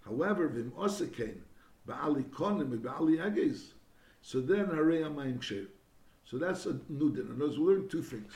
[0.05, 1.37] However, vim osekain
[1.87, 3.74] ba'ali konim ba'ali ages.
[4.27, 5.69] So then harei amayim ksher.
[6.25, 7.29] So that's a new din.
[7.29, 8.33] And we learn two things.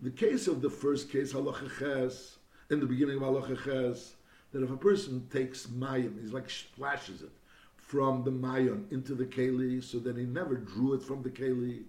[0.00, 2.38] The case of the first case, halacha ches,
[2.70, 4.14] in the beginning of halacha ches,
[4.52, 7.30] that if a person takes mayim, he's like splashes it
[7.76, 11.82] from the mayon into the keli, so then he never drew it from the keli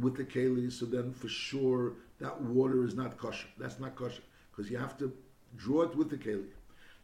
[0.00, 3.48] with the keli, so then for sure that water is not kosher.
[3.58, 5.12] That's not kosher because you have to
[5.56, 6.46] draw it with the keli.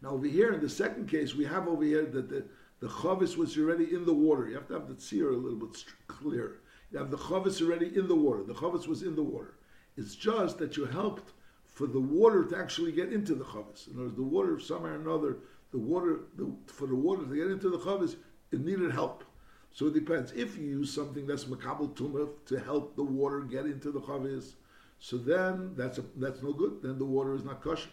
[0.03, 2.45] Now over here in the second case, we have over here that the
[2.85, 4.47] the chavis was already in the water.
[4.47, 6.61] You have to have the tzir a little bit clear.
[6.91, 8.43] You have the chavis already in the water.
[8.43, 9.55] The chavis was in the water.
[9.97, 11.33] It's just that you helped
[11.65, 13.89] for the water to actually get into the chavis.
[13.89, 15.39] In other words, the water somehow or another,
[15.73, 18.17] the water the, for the water to get into the chavis,
[18.53, 19.25] it needed help.
[19.73, 20.33] So it depends.
[20.33, 24.57] If you use something that's makabel tumah to help the water get into the chavis,
[24.99, 26.83] so then that's a, that's no good.
[26.83, 27.89] Then the water is not kosher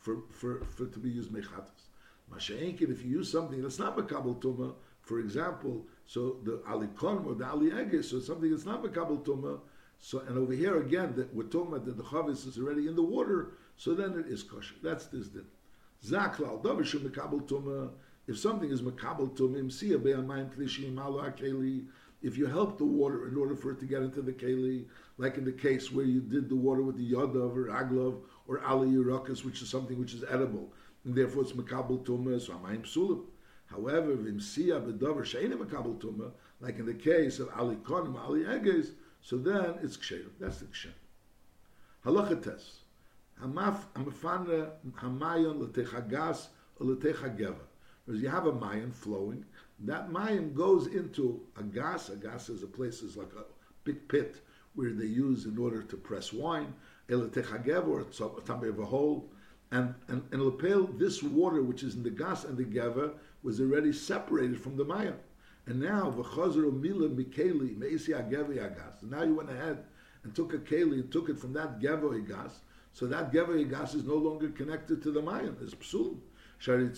[0.00, 1.91] for, for, for to be used mechatas.
[2.36, 7.46] If you use something that's not makabel tumah, for example, so the alikon or the
[7.46, 9.60] ali so something that's not makabel tumah,
[10.04, 12.96] so, and over here again, that we're talking about that the chavis is already in
[12.96, 14.74] the water, so then it is kosher.
[14.82, 15.44] That's this din.
[16.04, 17.90] Zaklal, davishu mekabel tuma.
[18.26, 21.86] If something is mekabel tumim, siya klishim akeli.
[22.20, 24.86] If you help the water in order for it to get into the keli,
[25.18, 28.60] like in the case where you did the water with the yadav or aglov or
[28.64, 30.72] ali yurakas, which is something which is edible,
[31.04, 33.24] and therefore it's mekabel tuma, so amayim sulim.
[33.66, 38.90] However, vimsiya bedavar she'ena mekabel tuma, like in the case of ali konim, ali eges,
[39.20, 40.24] so then it's ksher.
[40.38, 40.92] That's the ksher.
[42.04, 42.80] Halacha tes.
[43.40, 47.56] Hamaf hamafana hamayon letechagas or letechageva.
[48.04, 49.44] Because you have a mayan flowing,
[49.80, 52.08] that mayan goes into a gas.
[52.08, 53.44] A gas is a place is like a
[53.84, 54.40] big pit
[54.74, 56.74] where they use in order to press wine.
[57.08, 58.04] Eletechageva or
[58.40, 59.30] tambe of a hole.
[59.72, 63.92] And, and, and this water which is in the gas and the geva was already
[63.92, 65.16] separated from the mayan.
[65.66, 69.02] And now v'chazer mila mikeli meisi agevi agas.
[69.02, 69.78] Now you went ahead
[70.24, 72.60] and took a keli and took it from that gevo gas.
[72.92, 75.56] So that gevo gas is no longer connected to the mayan.
[75.62, 76.18] It's psul.
[76.64, 76.92] You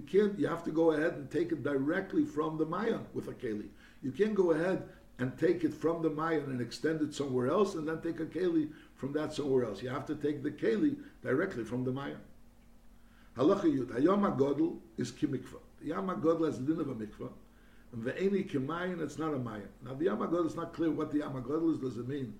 [0.00, 0.38] can't.
[0.38, 3.68] You have to go ahead and take it directly from the mayan with a keli.
[4.02, 4.82] You can't go ahead
[5.18, 8.26] and take it from the mayan and extend it somewhere else, and then take a
[8.26, 9.82] keli from that somewhere else.
[9.82, 12.20] You have to take the keli directly from the mayan.
[13.36, 13.88] Halacha Yud.
[13.88, 15.58] Hayom HaGodl is kimikva.
[15.80, 17.30] The Yom HaGodl has the din of a mikvah.
[17.92, 19.68] And the Ve'eni Kimayin, it's not a mayan.
[19.84, 21.78] Now the Yom HaGodl is not clear what the Yom HaGodl is.
[21.78, 22.34] Does it mean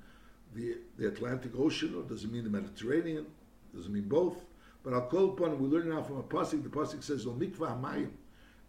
[0.54, 3.26] the, the Atlantic Ocean or does it mean the Mediterranean?
[3.74, 4.44] Does it mean both?
[4.84, 7.80] But I'll call upon, we learn now from a pasuk, the pasuk says, O mikvah
[7.80, 8.10] hamayim,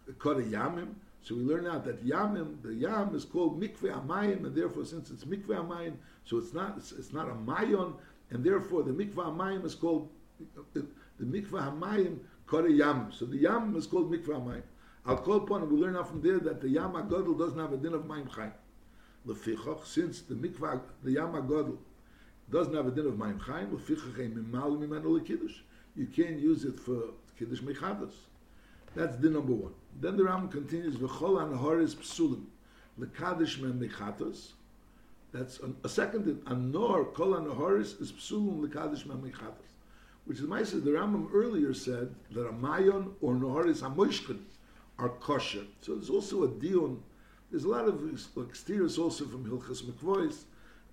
[0.08, 0.94] a yamim.
[1.22, 5.12] So we learn out that yamim, the yam is called mikveh hamayim, and therefore since
[5.12, 5.94] it's mikveh hamayim,
[6.26, 7.94] so it's not, it's, it's not a mayon,
[8.32, 10.10] and therefore the mikveh hamayim is called,
[10.74, 10.86] the
[11.22, 13.12] mikvah hamayim kore yam.
[13.12, 14.64] So the yam is called mikvah hamayim.
[15.06, 17.74] I'll call upon and we learn out from there that the yam agadol doesn't have
[17.74, 18.52] a din of mayim chayim.
[19.28, 21.78] Lefichach, since the mikvah, the yam agadol
[22.52, 25.60] doesn't have a din of mayim chayim, lefichach ein mimal mimenu lekiddush.
[25.96, 28.14] You can't use it for kiddush mechadas.
[28.96, 29.74] That's din number one.
[30.02, 32.46] Then the Ram continues, v'chol anhoris psulim,
[33.00, 34.54] lekadish me mechatas.
[35.36, 36.26] That's a, a second.
[36.46, 39.32] Anor kol anhoris is psulim lekadish me
[40.26, 44.40] which is Maisa, the Rambam earlier said that a mayon or noharis hamoishkin
[44.98, 45.66] are kosher.
[45.82, 47.04] So there's also a dion.
[47.52, 48.02] There's a lot of
[48.54, 50.46] steers also from Hilchas Mikvois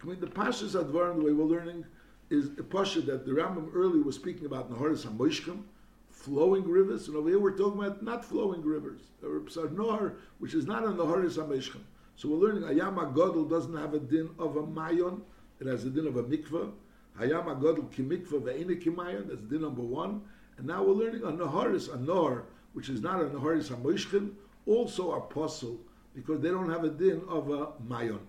[0.02, 1.85] I mean, the Pashas Advarim, the way we're learning,
[2.28, 5.62] is a Pasha that the Rambam earlier was speaking about Naharis HaMoishkim,
[6.11, 10.55] flowing rivers, and over here we're talking about not flowing rivers, or Psar Nohar, which
[10.55, 11.83] is not on the Naharis HaMoishkim.
[12.16, 15.22] So we're learning Ayam HaGodel doesn't have a din of a Mayon,
[15.61, 16.70] it has a din of a mikvah.
[17.18, 18.90] Hayam HaGodel ki mikvah ve'ene ki
[19.29, 20.22] that's din number one.
[20.59, 22.44] And now we're learning a Naharis, a Nohar,
[22.75, 24.33] which is not a Naharis HaMoishkim,
[24.66, 25.81] also are possible
[26.14, 28.20] because they don't have a din of a Mayon.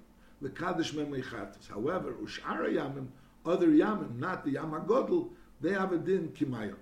[0.42, 1.70] The Kaddish Memeichatis.
[1.70, 3.08] However, Ushara Yamim,
[3.46, 5.30] other Yamim, not the Yam HaGodel,
[5.62, 6.76] they have a din ki Mayon.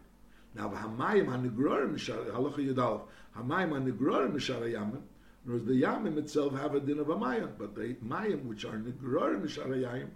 [0.56, 3.02] Now, Hamayim HaNigrorim Halacha Yudalef,
[3.38, 5.02] Hamayim HaNigrorim Mishara Yamim,
[5.44, 8.78] Whereas the Yamim itself have a din of a Mayim, but the Mayim, which are
[8.78, 10.10] Nigrorim Mishara Yamim,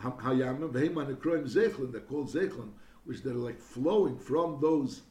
[0.00, 2.70] Hayamim, Vehema Nikroim Zechlin, they're called Zechlin,
[3.04, 5.02] which they're like flowing from those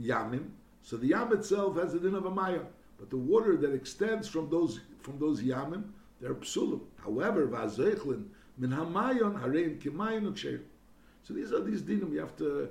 [0.00, 0.50] Yamim.
[0.82, 2.66] So the Yam itself has a din of a Mayim,
[2.98, 5.84] but the water that extends from those from those Yamim,
[6.20, 6.80] they're psulim.
[7.02, 8.26] However, Vazechlin,
[8.58, 10.60] Min Hamayon, Hareim Kimayim Uksheir.
[11.22, 12.68] So these are these dinim you have to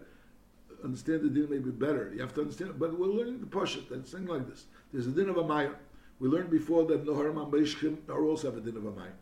[0.83, 2.11] understand the din maybe better.
[2.13, 4.65] You have to understand, but we're learning the Pashat, it's something like this.
[4.93, 5.73] There's a din of a Mayim.
[6.19, 9.13] We learned before that Noharim Ambeshchim are also have a din of a mayim.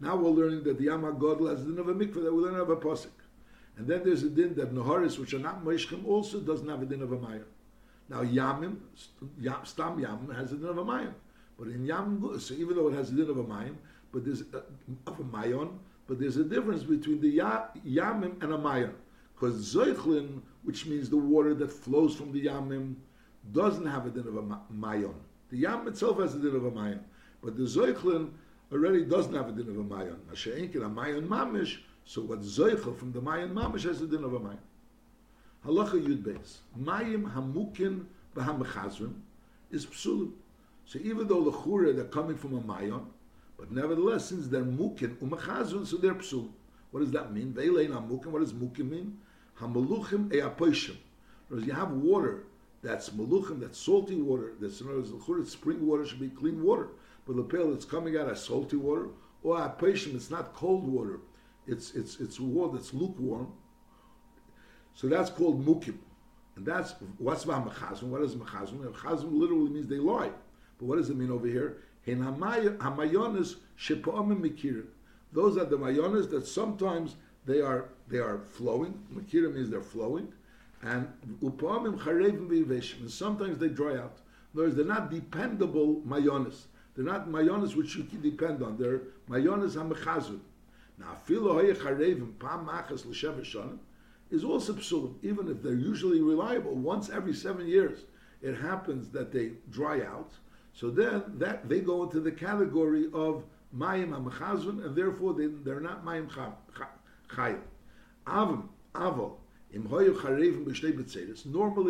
[0.00, 2.42] Now we're learning that the Yam HaGodel has a din of a mikveh that we
[2.42, 3.08] learn of a posik.
[3.76, 6.86] And then there's a din that Noharis, which are not Meshchim, also doesn't have a
[6.86, 7.44] din of a mayim.
[8.08, 8.76] Now Yamim,
[9.38, 11.12] Yam, Stam Yam has a din of a mayim.
[11.58, 13.76] But in Yam, so even though it has a din of a mayim,
[14.12, 14.56] but there's a,
[15.06, 18.92] of a mayon, but there's a difference between the ya, Yamim and a mayon.
[19.34, 22.96] Because Zoichlin, which means the water that flows from the Yamim,
[23.52, 24.42] doesn't have a din of a
[24.74, 25.14] mayon.
[25.50, 27.04] The Yam itself has a din of a Mayan,
[27.42, 28.30] but the Zoichlin
[28.72, 30.16] already doesn't have a din of a Mayan.
[30.30, 34.32] Masha'inkin, a Mayan Mamish, so what Zoichel from the Mayan Mamish has a din of
[34.34, 34.58] a Mayan.
[35.66, 36.58] Halacha Yud Beis.
[36.78, 39.14] Mayim Hamukin B'Hamechazrim
[39.70, 40.32] is Psulim.
[40.84, 43.06] So even though the Chura, they're coming from a Mayan,
[43.58, 46.48] but nevertheless, since they're Mukin, Umechazrim, so they're Psul.
[46.92, 47.52] What does that mean?
[47.52, 49.18] Veilein Hamukin, what does Mukin mean?
[49.60, 50.96] Hamaluchim Eapoishim.
[51.48, 52.44] Whereas you have water
[52.82, 54.52] that's maluchim, that's salty water.
[54.60, 56.88] That's in other words, spring water should be clean water.
[57.26, 59.08] But the pale that's coming out as salty water,
[59.42, 61.20] or a patient, it's not cold water.
[61.66, 63.52] It's it's it's water that's lukewarm.
[64.94, 65.98] So that's called mukim.
[66.56, 68.10] And that's what's about mechazim.
[68.10, 68.80] What is mechazim?
[68.82, 70.30] Mechazim literally means they lie.
[70.78, 71.82] But what does it mean over here?
[72.06, 74.86] Hamayonis mikirim.
[75.32, 77.16] Those are the mayonis that sometimes
[77.46, 78.98] they are they are flowing.
[79.14, 80.32] Mikirim means they're flowing
[80.82, 81.08] and
[81.42, 83.00] upamim charevim v'yiveshim.
[83.00, 84.18] And sometimes they dry out.
[84.54, 86.62] In words, they're not dependable mayonis.
[86.94, 88.76] They're not mayonis which you can depend on.
[88.76, 90.40] They're mayonis hamechazur.
[90.98, 93.78] Now, filo hoye charevim pam machas l'shev
[94.30, 96.74] is also psulim, even if they're usually reliable.
[96.74, 98.00] Once every seven years,
[98.42, 100.30] it happens that they dry out.
[100.72, 103.44] So then that they go into the category of
[103.76, 106.28] mayim hamechazun, and therefore they, they're not mayim
[107.28, 107.60] chayim.
[108.26, 109.34] Avim, avol,
[109.72, 110.08] Normally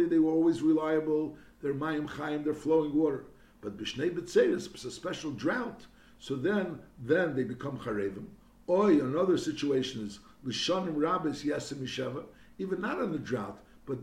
[0.07, 3.25] they were always reliable, they're mayim chaim, they're flowing water.
[3.63, 5.87] But b'shnei b'tzeres, it's a special drought.
[6.19, 8.27] So then, then they become charevim.
[8.69, 12.25] Oy, another situation is l'shanim rabbis yasim mishava,
[12.59, 13.99] even not in the drought, but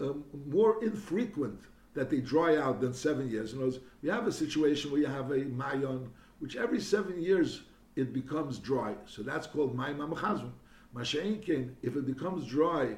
[0.00, 0.12] uh,
[0.46, 1.60] more infrequent
[1.94, 3.52] that they dry out than seven years.
[3.52, 7.20] In other words, we have a situation where you have a mayon, which every seven
[7.20, 7.62] years
[7.96, 8.94] it becomes dry.
[9.06, 10.52] So that's called mayim amachazim.
[10.94, 12.94] Masha'inkin, if it becomes dry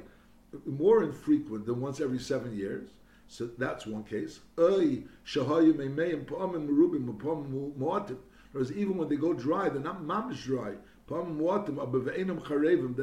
[0.65, 2.89] more infrequent than once every seven years,
[3.27, 4.39] so that's one case.
[4.55, 4.99] Whereas
[8.71, 10.73] even when they go dry, they're not mamish dry.
[11.09, 11.25] They're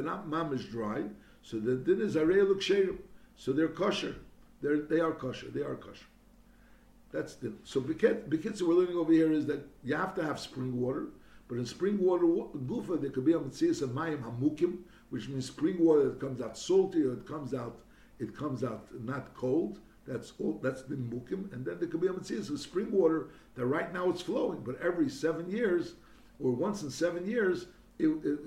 [0.03, 1.05] not mamish dry.
[1.43, 2.17] So the din is
[3.37, 4.17] So they're kosher.
[4.63, 5.49] They're, they are kosher.
[5.49, 6.07] They are kosher.
[7.13, 10.81] That's the so because we're learning over here is that you have to have spring
[10.81, 11.09] water.
[11.49, 14.79] But in spring water, gufa, there could be a mitzvah of mayim hamukim,
[15.11, 17.81] which means spring water that comes out salty or it comes out
[18.19, 19.81] it comes out not cold.
[20.07, 20.61] That's all.
[20.63, 23.93] That's the mukim, and then there could be a mitzvah of spring water that right
[23.93, 25.95] now it's flowing, but every seven years
[26.41, 27.67] or once in seven years
[27.99, 28.39] it it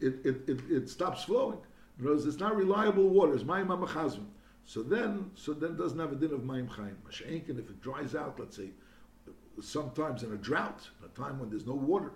[0.00, 1.58] it, it, it, it stops flowing.
[1.98, 3.34] Because it's not reliable water.
[3.34, 4.24] It's mayim amachazim.
[4.64, 6.94] So then, so then it doesn't have a din of mayim chayim.
[7.06, 8.70] Mashenkin, if it dries out, let's say,
[9.60, 12.12] sometimes in a drought, a time when there's no water,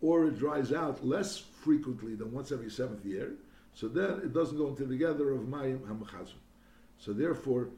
[0.00, 3.34] or it dries out less frequently than once every seventh year,
[3.74, 6.40] so then it doesn't go into the gather of Mayim HaMachazim.
[6.98, 7.68] So therefore,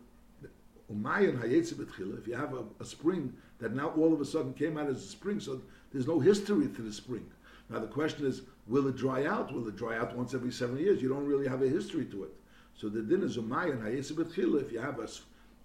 [0.89, 5.05] if you have a, a, spring that now all of a sudden came out as
[5.05, 5.61] a spring, so
[5.93, 7.27] there's no history to the spring.
[7.69, 9.53] Now the question is, will it dry out?
[9.53, 11.01] Will it dry out once every seven years?
[11.01, 12.35] You don't really have a history to it.
[12.75, 15.09] So the din is umayan if you have a,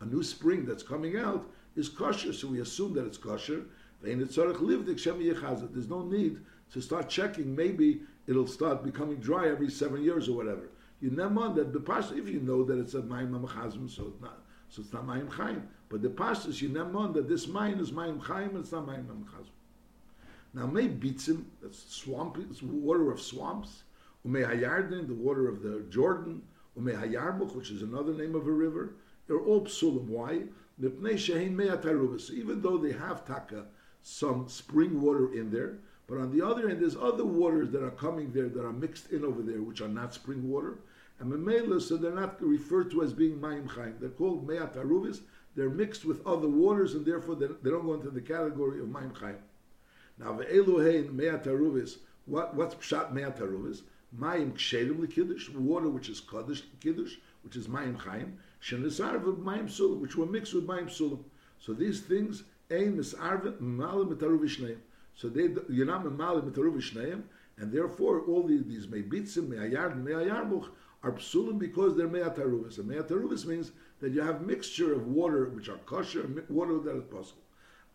[0.01, 2.33] a new spring that's coming out, is kosher.
[2.33, 3.63] So we assume that it's kosher.
[4.05, 6.37] There's no need
[6.73, 7.55] to start checking.
[7.55, 10.69] Maybe it'll start becoming dry every seven years or whatever.
[11.01, 14.07] You never mind that the pasta, if you know that it's a mayim mamachazim, so
[14.07, 14.39] it's not,
[14.69, 15.63] so it's not mayim chayim.
[15.89, 19.49] But the pasta you never that this mayim is mayim and it's not mayim mamachazim.
[20.53, 23.83] Now, may bitzim, that's swamp, it's water of swamps.
[24.25, 26.41] Umei hayardin, the water of the Jordan.
[26.79, 28.95] Umei hayarmuch, which is another name of a river.
[29.27, 30.07] They're all psulim.
[30.07, 30.43] Why?
[30.77, 33.65] Even though they have taka,
[34.07, 37.89] some spring water in there, but on the other end, there's other waters that are
[37.89, 40.77] coming there that are mixed in over there, which are not spring water.
[41.19, 43.95] And memela, so they're not referred to as being mayim chaim.
[43.99, 45.21] They're called me'at aruvis.
[45.55, 49.17] They're mixed with other waters, and therefore they don't go into the category of mayim
[49.17, 49.37] chaim.
[50.19, 51.97] Now, ve'eluhein me'at aruvis.
[52.27, 53.81] What, what's pshat me'at aruvis?
[54.15, 58.37] Mayim kshelim l'kiddush, water which is kaddish kiddush, which is mayim chaim.
[58.61, 61.23] Shenisarv mayim sulam, which were mixed with mayim sulam.
[61.57, 62.43] So these things,
[65.17, 66.05] So they, you're not
[67.57, 70.67] and therefore all the, these meibitzim, me'ayard, me'ayarmuch,
[71.03, 72.79] are psulim because they're me'ataruvis.
[72.79, 77.03] And me'ataruvis means that you have mixture of water which are kosher, water that is
[77.03, 77.43] possible.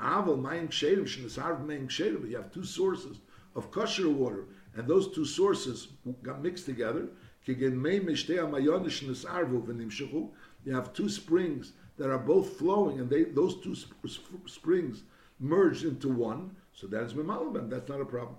[0.01, 3.19] Aval mayim ksherim, shenisarv mayim ksherim, you have two sources
[3.55, 5.89] of kosher water, and those two sources
[6.23, 7.09] got mixed together.
[7.47, 7.55] You
[10.75, 15.03] have two springs that are both flowing, and they those two sp- springs
[15.39, 16.57] merged into one.
[16.73, 17.69] So that is memalabem.
[17.69, 18.37] That's not a problem.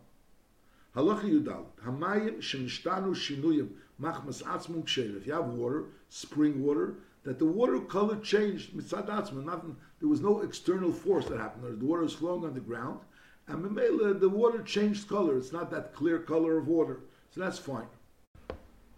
[0.95, 1.65] Halacha Yudal.
[1.85, 3.69] Hamayim shenishtanu shinuyim
[4.01, 4.83] machmas atzmum
[5.15, 9.45] If you have water, spring water, that the water color changed mitzad atzmum.
[9.45, 9.77] Nothing.
[9.99, 11.79] There was no external force that happened.
[11.79, 12.99] The water is flowing on the ground,
[13.47, 15.37] and the water changed color.
[15.37, 17.01] It's not that clear color of water.
[17.29, 17.85] So that's fine.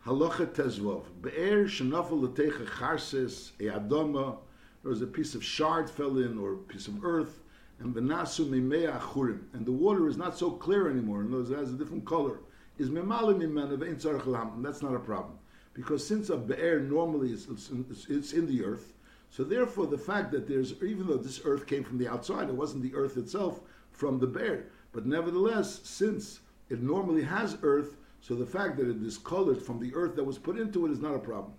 [0.06, 1.04] Halacha Tezvov.
[1.22, 4.38] Be'er shenafel l'techa charses e'adoma.
[4.84, 7.40] There was a piece of shard fell in, or a piece of earth,
[7.80, 9.40] and benasu mimea.
[9.54, 11.22] And the water is not so clear anymore.
[11.22, 12.40] and it has a different color.
[12.78, 15.40] Is memalim imena ve'in tzarech That's not a problem.
[15.74, 17.72] Because since a be'er normally is it's,
[18.10, 18.94] it's in the earth,
[19.30, 22.56] so therefore the fact that there's, even though this earth came from the outside, it
[22.56, 23.62] wasn't the earth itself
[23.92, 24.66] from the bear.
[24.92, 29.80] But nevertheless, since it normally has earth, so the fact that it is colored from
[29.80, 31.54] the earth that was put into it is not a problem.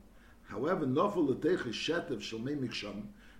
[0.54, 0.84] However,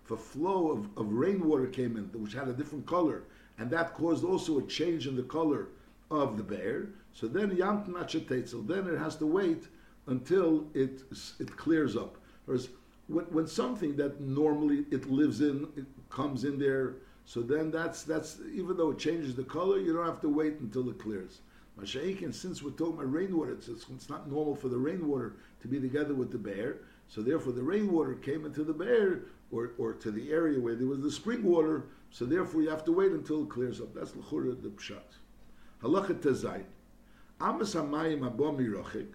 [0.04, 3.22] if a flow of, of rainwater came in, which had a different color,
[3.56, 5.68] and that caused also a change in the color
[6.10, 9.68] of the bear, so then yamt nachatetzel, then it has to wait
[10.08, 11.02] until it
[11.38, 12.18] it clears up.
[12.46, 12.68] Whereas
[13.06, 18.02] when, when something that normally it lives in, it comes in there, so then that's
[18.02, 21.40] that's even though it changes the color, you don't have to wait until it clears.
[21.78, 25.80] Masha'ik, since we're talking about rainwater, it's, it's not normal for the rainwater to be
[25.80, 26.78] together with the bear.
[27.08, 30.86] So therefore, the rainwater came into the bear or, or to the area where there
[30.86, 31.84] was the spring water.
[32.10, 33.94] So therefore, you have to wait until it clears up.
[33.94, 35.02] That's l'chura the pshat.
[35.82, 36.64] Halachet tezayt.
[37.40, 39.12] Amas hamayim abom mirochik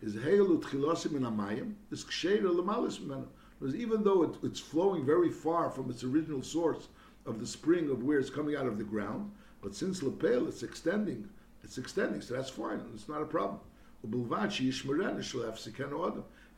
[0.00, 3.26] is heilu tchilosim in hamayim is ksheira lemalis menu.
[3.58, 6.88] Because even though it, it's flowing very far from its original source
[7.26, 9.30] of the spring of where it's coming out of the ground,
[9.60, 11.28] but since lepel it's extending
[11.64, 12.80] it's extending, so that's fine.
[12.94, 13.60] It's not a problem.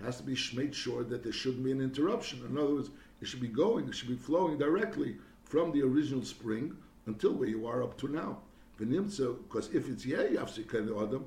[0.03, 2.45] Has to be made sure that there shouldn't be an interruption.
[2.49, 2.91] In other words,
[3.21, 6.77] it should be going, it should be flowing directly from the original spring
[7.07, 8.39] until where you are up to now.
[8.77, 10.63] Because if it's yeah, you have to
[11.01, 11.25] adam,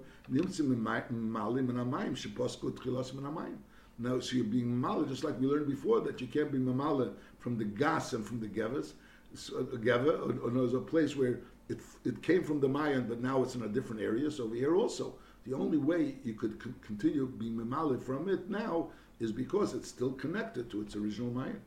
[3.99, 7.13] now, so you're being mamala, just like we learned before, that you can't be mamala
[7.39, 8.93] from the gas and from the gevas.
[9.33, 13.07] So, uh, geva, or, or there's a place where it, it came from the Mayan,
[13.07, 14.29] but now it's in a different area.
[14.29, 15.15] So over here also,
[15.47, 18.87] the only way you could c- continue being memalid from it now
[19.19, 21.61] is because it's still connected to its original Mayan.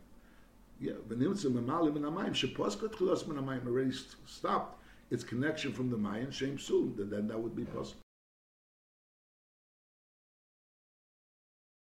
[0.79, 3.93] Yeah, but Mayam Shapaskut Kulasmanamaim already
[4.27, 8.01] stopped its connection from the Mayan, shame soon, then that would be possible.